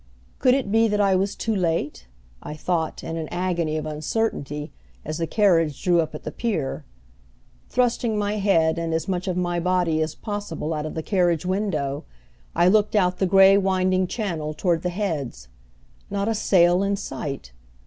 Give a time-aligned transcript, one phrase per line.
[0.39, 2.07] Could it be that I was too late?
[2.41, 4.71] I thought, in an agony of uncertainty,
[5.05, 6.85] as the carriage drew up at the pier.
[7.69, 11.45] Thrusting my head and as much of my body as possible out of the carriage
[11.45, 12.03] window
[12.55, 15.49] I looked out the gray, winding channel toward the Heads.
[16.09, 17.51] Not a sail in sight!